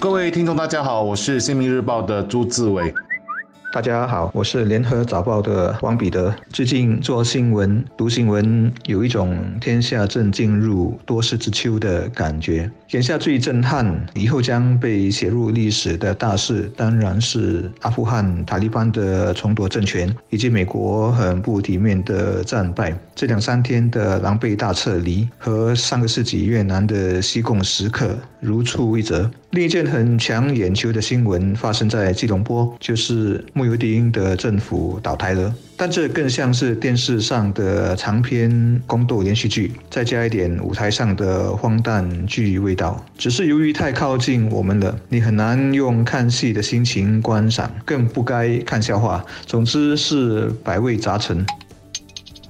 [0.00, 2.94] 各位听众，大家好，我是《新民日报》的朱志伟。
[3.72, 6.34] 大家好，我是联合早报的王彼得。
[6.50, 12.70] 最近做新闻、读新闻，有一种天下正进入多事之秋的感觉。
[12.92, 22.96] 眼下最震撼、以后将被写入历史的大事，当然是阿富汗塔利班的重夺政权，以及美国很不体面的战败。
[23.16, 29.28] 这两三天的狼狈大撤离，和上个世纪越南的西贡时刻如出一辙。
[29.52, 35.52] 另一件很抢眼球的新闻发生在吉隆坡，就是穆尤丁的政府倒台了。
[35.74, 43.02] 但这更像是电视上的长篇宫斗连续剧，再加一点舞台上的荒诞剧味道。
[43.16, 49.24] 只是由于太靠近我们了，你很难用看戏的心情观赏，更不该看笑话。
[49.46, 51.46] 总之是百味杂陈。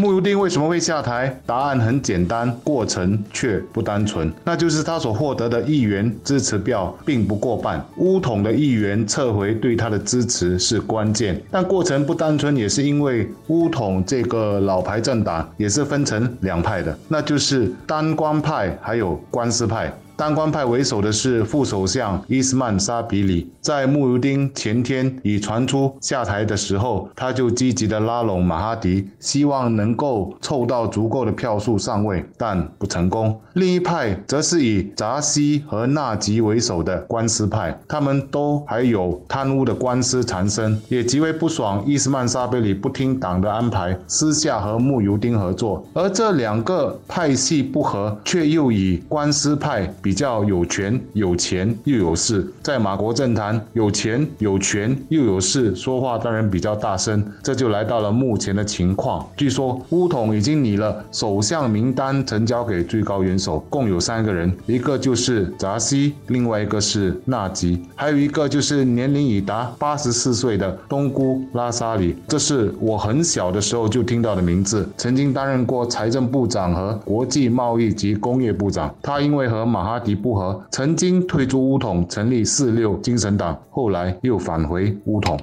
[0.00, 1.40] 穆如丁为什么会下台？
[1.44, 4.32] 答案很简单，过程却不单纯。
[4.44, 11.42] 那就是他所获得的议员支持票并不过半，乌统的议员撤回对他的支持是关键。
[11.50, 19.92] 但过程不单纯，也是因为乌统这个老牌政党也是分成两派的，那就是单官派还有官司派。
[20.18, 33.40] 当官派为首的是副首相伊斯曼沙比里，在穆尤丁前天已传出下台的时候，他就积极的拉拢马哈迪，希望能够凑到足够的票数上位，但不成功。
[33.52, 45.86] 另一派则是以扎西和纳吉为首的官司派，他们都还有贪污的官司缠身，也极为不爽伊斯曼沙比里不听党的安排，私下和穆尤丁合作。
[45.94, 49.88] 而这两个派系不和，却又以官司派。
[50.08, 57.22] 比较有权有钱又有势，在马国政坛有钱有权又有势，说话当然比较大声。
[57.42, 59.28] 这就来到了目前的情况。
[59.36, 72.16] 据说乌统已经拟了首相名单，呈交给最高元首，共有三个人，一个就是扎西，另外一个是纳吉，还有一个就是年龄已达八十四岁的东姑拉萨里。
[72.26, 78.90] 这是我很小的时候就听到的名字，曾经担任过财政部长和国际贸易及工业部长。
[79.02, 85.38] 他因为和马哈迪不和，曾经退出乌统，成立四六精神党，后来又返回乌统。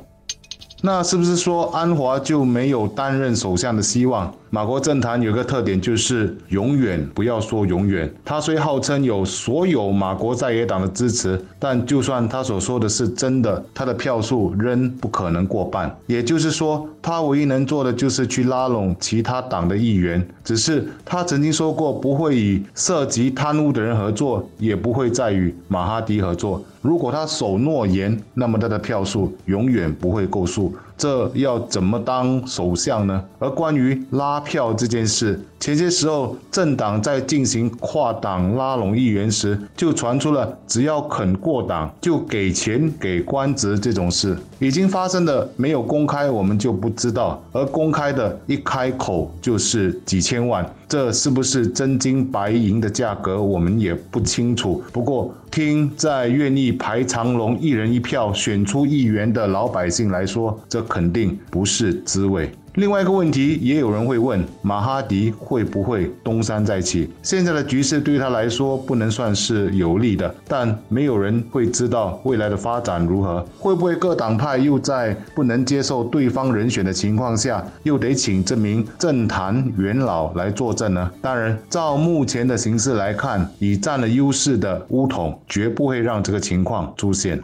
[0.86, 4.32] 那是不是说安华就没有担任首相的希望？
[4.52, 8.10] 马国政坛有个特点，就是永远不要说永远。
[8.24, 15.94] 他虽号称有所有马国在野党的支持，但就算他所说的是真的，他的票数仍不可能过半。
[16.06, 20.26] 也就是说，他唯一能做的就是去拉拢其他党的议员。
[20.44, 26.64] 只是他曾经说过，不会与涉及贪污的人合作，也不会再与马哈迪合作。
[26.86, 30.72] 如果他守诺言，那么他的票数永远不会够数。
[30.98, 33.24] 这要怎么当首相呢？
[33.40, 44.38] 而关于拉票这件事，前些时候政党在进行跨党拉拢议员时，就传出了只要肯过党就给钱给官职这种事。
[44.60, 54.82] 已经发生的没有公开，我们就不知道；而公开的，一开口就是几千万，这是不是真金白银的价格，我们也不清楚。
[54.94, 62.50] 不过，听在愿意排长龙、一人一票选出议员的老百姓来说，这肯定不是滋味。
[62.76, 67.10] 另外一个问题，也有人会问：马哈迪会不会东山再起？
[67.24, 73.46] 现在的局势对他来说不能算是有利的，但没有人会知道未来的发展如何。
[73.58, 81.10] 会不会各党派又在不能接受对方人选的情况下，又得请这名政坛元老来坐镇呢？
[81.22, 87.40] 当然，照目前的形势来看，已占了优势的乌统绝不会让这个情况出现。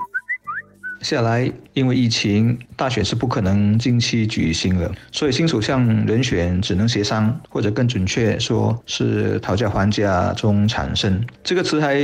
[1.02, 11.24] 下来，因为疫情，大选是不可能近期举行了，所以新首相人选只能协商，或者更准确说是讨价还价中产生。
[11.44, 11.96] 这个词还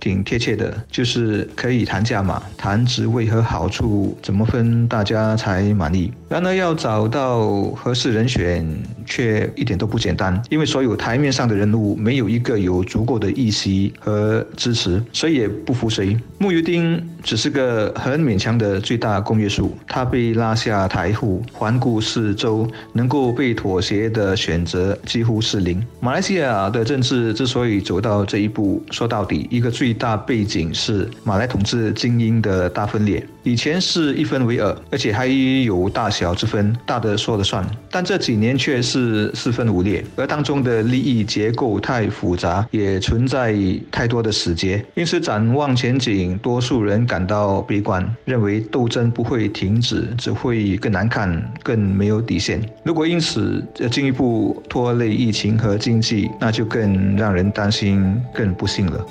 [0.00, 6.12] 挺贴切的，就是可以谈价码、谈职位和好处怎么分，大家才满意。
[6.28, 8.66] 然而要找到合适人选，
[9.12, 16.16] 却一点都不简单，因为所有台面上的人物没有一个有足够的议席和支持，谁也不服谁。
[16.38, 25.84] 穆尤丁只是个很勉强的最大公约数，他被拉下台户，环顾四周，能够被妥协的选择几乎是零。
[26.00, 33.22] 马来西亚的政治之所以走到这一步，说到底，一个最大背景是马来统治精英的大分裂。
[33.44, 37.66] 以前是一分为二，而且还有大小之分，大的说了算。
[37.90, 43.54] 但这几年却是是四分五裂，而当中的利益结构太复杂，也存在
[43.90, 44.84] 太多的死结。
[44.94, 52.60] 因此，展望前景，多数人感到悲观，认为斗争不会停止，只会更难看，更没有底线。
[52.84, 59.04] 如果因此进一步拖累疫情和经济，那就更让人担心，更不幸了。